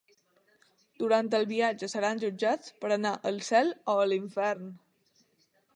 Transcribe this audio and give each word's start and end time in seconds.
Durant 1.01 1.29
el 1.39 1.45
viatge 1.51 1.89
seran 1.93 2.23
jutjats 2.23 2.73
per 2.81 2.93
anar 2.97 3.13
al 3.33 3.39
cel 3.51 3.71
o 3.93 3.97
a 4.07 4.11
l’infern. 4.13 4.73